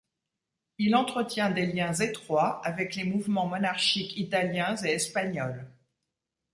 Il 0.79 0.95
entretient 0.95 1.51
des 1.51 1.67
liens 1.67 1.93
étroits 1.93 2.59
avec 2.65 2.95
les 2.95 3.03
mouvements 3.03 3.45
monarchiques 3.45 4.17
italiens 4.17 4.75
et 4.77 4.93
espagnols. 4.93 5.71